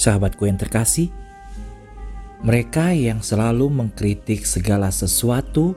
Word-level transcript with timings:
Sahabatku 0.00 0.48
yang 0.48 0.56
terkasih, 0.56 1.12
mereka 2.40 2.96
yang 2.96 3.20
selalu 3.20 3.68
mengkritik 3.68 4.48
segala 4.48 4.88
sesuatu 4.88 5.76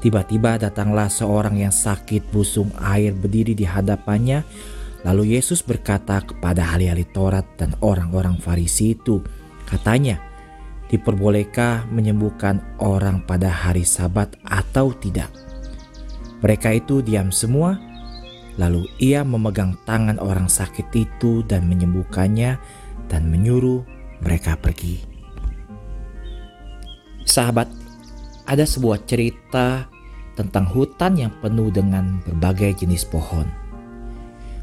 Tiba-tiba 0.00 0.56
datanglah 0.56 1.12
seorang 1.12 1.60
yang 1.60 1.68
sakit 1.68 2.32
busung 2.32 2.72
air 2.80 3.12
berdiri 3.12 3.52
di 3.52 3.68
hadapannya. 3.68 4.40
Lalu 5.04 5.36
Yesus 5.36 5.60
berkata 5.60 6.24
kepada 6.24 6.64
ahli-ahli 6.72 7.04
Taurat 7.12 7.44
dan 7.60 7.76
orang-orang 7.84 8.40
Farisi 8.40 8.96
itu, 8.96 9.20
katanya, 9.68 10.16
diperbolehkah 10.88 11.84
menyembuhkan 11.92 12.80
orang 12.80 13.20
pada 13.28 13.52
hari 13.52 13.84
sabat 13.84 14.32
atau 14.44 14.96
tidak? 14.96 15.28
Mereka 16.40 16.80
itu 16.80 17.04
diam 17.04 17.28
semua, 17.28 17.76
lalu 18.56 18.88
ia 18.96 19.20
memegang 19.20 19.76
tangan 19.84 20.16
orang 20.16 20.48
sakit 20.48 20.88
itu 20.96 21.44
dan 21.44 21.68
menyembuhkannya 21.68 22.56
dan 23.12 23.22
menyuruh 23.28 23.84
mereka 24.24 24.56
pergi. 24.56 25.09
Sahabat, 27.30 27.70
ada 28.42 28.66
sebuah 28.66 29.06
cerita 29.06 29.86
tentang 30.34 30.66
hutan 30.66 31.14
yang 31.14 31.30
penuh 31.38 31.70
dengan 31.70 32.18
berbagai 32.26 32.82
jenis 32.82 33.06
pohon. 33.06 33.46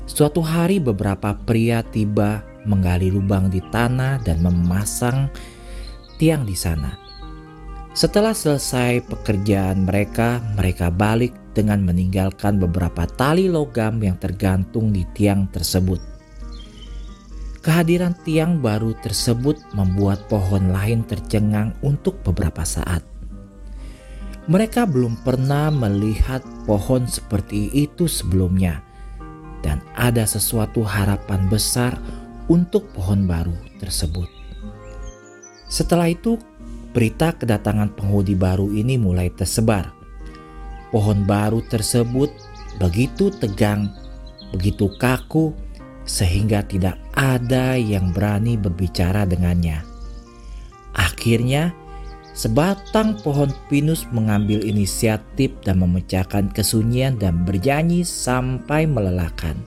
Suatu 0.03 0.43
hari 0.43 0.83
beberapa 0.83 1.31
pria 1.47 1.79
tiba 1.79 2.43
menggali 2.67 3.07
lubang 3.07 3.47
di 3.47 3.63
tanah 3.71 4.19
dan 4.19 4.43
memasang 4.43 5.31
tiang 6.19 6.43
di 6.43 6.59
sana. 6.59 6.91
Setelah 7.95 8.35
selesai 8.35 8.99
pekerjaan 9.07 9.87
mereka, 9.87 10.43
mereka 10.59 10.91
balik 10.91 11.31
dengan 11.55 11.87
meninggalkan 11.87 12.59
beberapa 12.59 13.07
tali 13.07 13.47
logam 13.47 14.03
yang 14.03 14.19
tergantung 14.19 14.91
di 14.91 15.07
tiang 15.15 15.47
tersebut. 15.55 16.16
Kehadiran 17.67 18.15
tiang 18.23 18.63
baru 18.63 18.95
tersebut 18.95 19.59
membuat 19.75 20.23
pohon 20.31 20.71
lain 20.71 21.03
tercengang 21.03 21.75
untuk 21.83 22.15
beberapa 22.23 22.63
saat. 22.63 23.03
Mereka 24.47 24.87
belum 24.87 25.19
pernah 25.27 25.67
melihat 25.67 26.39
pohon 26.63 27.03
seperti 27.11 27.67
itu 27.75 28.07
sebelumnya, 28.07 28.79
dan 29.59 29.83
ada 29.99 30.23
sesuatu 30.23 30.79
harapan 30.79 31.51
besar 31.51 31.99
untuk 32.47 32.87
pohon 32.95 33.27
baru 33.27 33.51
tersebut. 33.83 34.31
Setelah 35.67 36.07
itu, 36.07 36.39
berita 36.95 37.35
kedatangan 37.35 37.91
penghuni 37.99 38.39
baru 38.39 38.71
ini 38.71 38.95
mulai 38.95 39.27
tersebar 39.27 39.97
pohon 40.91 41.27
baru 41.27 41.59
tersebut 41.65 42.31
begitu 42.77 43.33
tegang, 43.33 43.91
begitu 44.53 44.87
kaku, 45.01 45.51
sehingga 46.07 46.63
tidak 46.63 46.95
ada 47.13 47.75
yang 47.75 48.15
berani 48.15 48.55
berbicara 48.55 49.27
dengannya. 49.27 49.83
Akhirnya, 50.95 51.75
sebatang 52.31 53.19
pohon 53.21 53.51
pinus 53.67 54.07
mengambil 54.09 54.63
inisiatif 54.63 55.51
dan 55.61 55.83
memecahkan 55.83 56.49
kesunyian 56.55 57.19
dan 57.19 57.43
bernyanyi 57.43 58.07
sampai 58.07 58.87
melelahkan. 58.87 59.59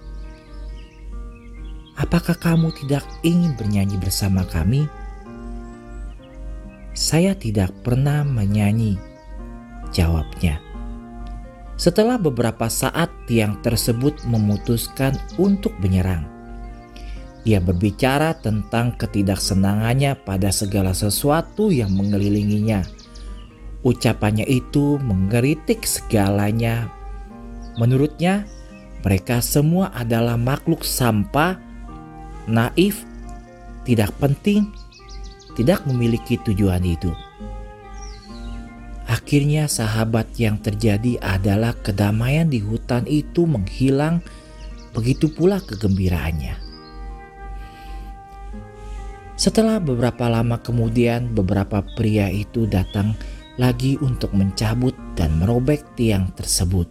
Apakah 2.01 2.33
kamu 2.41 2.73
tidak 2.81 3.05
ingin 3.21 3.53
bernyanyi 3.61 4.01
bersama 4.01 4.41
kami? 4.49 4.89
Saya 6.97 7.37
tidak 7.37 7.71
pernah 7.85 8.25
menyanyi, 8.25 8.97
jawabnya. 9.93 10.70
Setelah 11.81 12.21
beberapa 12.21 12.69
saat 12.69 13.09
tiang 13.25 13.57
tersebut 13.65 14.29
memutuskan 14.29 15.17
untuk 15.41 15.73
menyerang. 15.81 16.29
Ia 17.49 17.57
berbicara 17.57 18.37
tentang 18.37 19.01
ketidaksenangannya 19.01 20.13
pada 20.21 20.53
segala 20.53 20.93
sesuatu 20.93 21.73
yang 21.73 21.89
mengelilinginya. 21.97 22.85
Ucapannya 23.81 24.45
itu 24.45 25.01
mengeritik 25.01 25.89
segalanya. 25.89 26.93
Menurutnya, 27.81 28.45
mereka 29.01 29.41
semua 29.41 29.89
adalah 29.97 30.37
makhluk 30.37 30.85
sampah, 30.85 31.57
naif, 32.45 33.09
tidak 33.89 34.13
penting, 34.21 34.69
tidak 35.57 35.81
memiliki 35.89 36.37
tujuan 36.45 36.85
hidup. 36.85 37.30
Akhirnya 39.11 39.67
sahabat 39.67 40.39
yang 40.39 40.63
terjadi 40.63 41.19
adalah 41.19 41.75
kedamaian 41.75 42.47
di 42.47 42.63
hutan 42.63 43.03
itu 43.11 43.43
menghilang, 43.43 44.23
begitu 44.95 45.27
pula 45.35 45.59
kegembiraannya. 45.59 46.55
Setelah 49.35 49.83
beberapa 49.83 50.31
lama 50.31 50.63
kemudian 50.63 51.35
beberapa 51.35 51.83
pria 51.99 52.31
itu 52.31 52.71
datang 52.71 53.19
lagi 53.59 53.99
untuk 53.99 54.31
mencabut 54.31 54.95
dan 55.19 55.43
merobek 55.43 55.83
tiang 55.99 56.31
tersebut. 56.39 56.87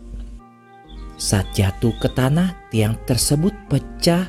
Saat 1.16 1.56
jatuh 1.56 1.96
ke 2.03 2.12
tanah, 2.12 2.51
tiang 2.68 3.00
tersebut 3.07 3.56
pecah 3.72 4.28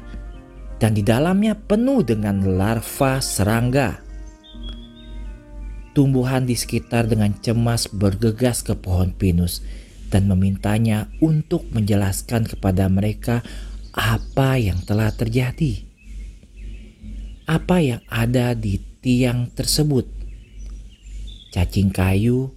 dan 0.79 0.95
di 0.95 1.03
dalamnya 1.03 1.59
penuh 1.59 2.07
dengan 2.07 2.39
larva 2.55 3.19
serangga 3.19 4.10
tumbuhan 5.91 6.47
di 6.47 6.55
sekitar 6.55 7.11
dengan 7.11 7.35
cemas 7.43 7.91
bergegas 7.91 8.63
ke 8.63 8.79
pohon 8.79 9.11
pinus 9.11 9.63
dan 10.11 10.27
memintanya 10.27 11.11
untuk 11.23 11.67
menjelaskan 11.71 12.47
kepada 12.47 12.91
mereka 12.91 13.43
apa 13.95 14.59
yang 14.59 14.79
telah 14.87 15.11
terjadi. 15.15 15.87
Apa 17.47 17.83
yang 17.83 18.03
ada 18.07 18.55
di 18.55 18.79
tiang 19.03 19.51
tersebut? 19.51 20.07
Cacing 21.51 21.91
kayu, 21.91 22.55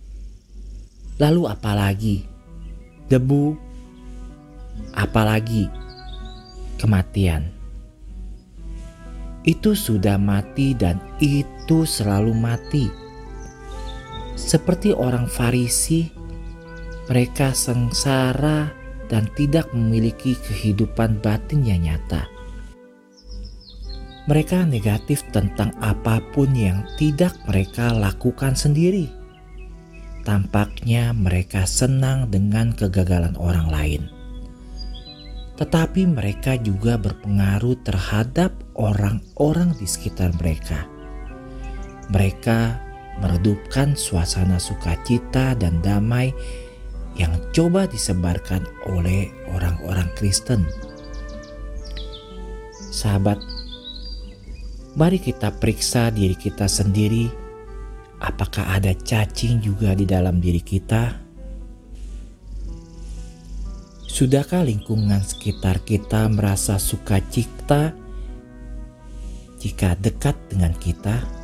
lalu 1.17 1.49
apalagi? 1.49 2.17
Debu, 3.09 3.57
apalagi 4.93 5.65
kematian. 6.77 7.49
Itu 9.43 9.73
sudah 9.73 10.21
mati 10.21 10.77
dan 10.77 11.01
itu 11.17 11.83
selalu 11.83 12.31
mati 12.37 13.02
seperti 14.43 14.91
orang 14.91 15.25
Farisi, 15.31 16.11
mereka 17.07 17.55
sengsara 17.55 18.71
dan 19.07 19.27
tidak 19.35 19.71
memiliki 19.71 20.35
kehidupan 20.35 21.23
batin 21.23 21.63
yang 21.63 21.83
nyata. 21.87 22.27
Mereka 24.23 24.63
negatif 24.63 25.23
tentang 25.35 25.75
apa 25.83 26.23
pun 26.31 26.55
yang 26.55 26.87
tidak 26.95 27.35
mereka 27.43 27.91
lakukan 27.91 28.55
sendiri. 28.55 29.11
Tampaknya 30.23 31.11
mereka 31.11 31.67
senang 31.67 32.31
dengan 32.31 32.71
kegagalan 32.71 33.35
orang 33.35 33.67
lain, 33.67 34.01
tetapi 35.59 36.07
mereka 36.07 36.55
juga 36.55 36.95
berpengaruh 36.95 37.75
terhadap 37.83 38.55
orang-orang 38.79 39.75
di 39.75 39.83
sekitar 39.83 40.31
mereka. 40.39 40.87
Mereka 42.07 42.79
meredupkan 43.21 43.93
suasana 43.93 44.57
sukacita 44.57 45.53
dan 45.53 45.83
damai 45.83 46.33
yang 47.13 47.33
coba 47.53 47.85
disebarkan 47.85 48.65
oleh 48.89 49.29
orang-orang 49.53 50.09
Kristen. 50.17 50.65
Sahabat, 52.93 53.37
mari 54.97 55.21
kita 55.21 55.53
periksa 55.53 56.09
diri 56.09 56.33
kita 56.33 56.65
sendiri. 56.65 57.29
Apakah 58.23 58.79
ada 58.79 58.95
cacing 58.95 59.59
juga 59.59 59.93
di 59.93 60.07
dalam 60.07 60.39
diri 60.39 60.63
kita? 60.63 61.21
Sudahkah 64.07 64.61
lingkungan 64.61 65.25
sekitar 65.25 65.81
kita 65.81 66.29
merasa 66.29 66.77
sukacita 66.77 67.97
jika 69.57 69.97
dekat 69.97 70.37
dengan 70.53 70.71
kita? 70.77 71.42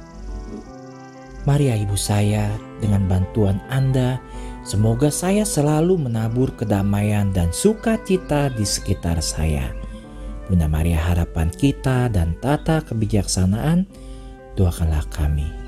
Maria 1.47 1.75
ibu 1.75 1.95
saya, 1.95 2.51
dengan 2.79 3.07
bantuan 3.07 3.59
Anda, 3.71 4.19
semoga 4.63 5.11
saya 5.11 5.43
selalu 5.47 6.09
menabur 6.09 6.51
kedamaian 6.55 7.31
dan 7.31 7.51
sukacita 7.51 8.51
di 8.51 8.63
sekitar 8.63 9.19
saya. 9.23 9.71
Bunda 10.47 10.65
Maria 10.65 10.97
harapan 10.99 11.51
kita 11.53 12.09
dan 12.09 12.33
tata 12.41 12.81
kebijaksanaan, 12.81 13.85
doakanlah 14.57 15.05
kami. 15.13 15.58